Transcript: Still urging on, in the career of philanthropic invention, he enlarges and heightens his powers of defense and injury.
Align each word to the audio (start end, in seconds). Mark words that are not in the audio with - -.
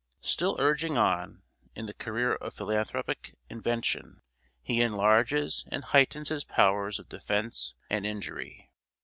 Still 0.23 0.55
urging 0.57 0.97
on, 0.97 1.43
in 1.75 1.85
the 1.85 1.93
career 1.93 2.33
of 2.33 2.55
philanthropic 2.55 3.35
invention, 3.51 4.23
he 4.63 4.81
enlarges 4.81 5.63
and 5.71 5.83
heightens 5.83 6.29
his 6.29 6.43
powers 6.43 6.97
of 6.97 7.07
defense 7.07 7.75
and 7.87 8.03
injury. 8.03 8.71